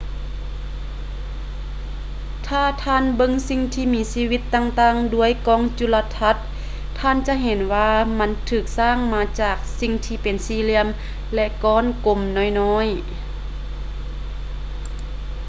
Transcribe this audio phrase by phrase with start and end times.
[2.47, 3.61] ຖ້າທ່ານເບິ່ງສິ່ງ
[3.93, 6.37] ມີຊີວິດຕ່າງໆດ້ວຍກ້ອງຈຸລະທັດ
[6.99, 10.87] ທ່ານຈະເຫັນວ່າມັນຖືກສ້າງມາຈາກສິ່ງທີ່ເປັນສີ່ຫລ່ຽມ
[11.33, 13.05] ຫຼື ກ້ອນກົມໆນ້ອຍໆ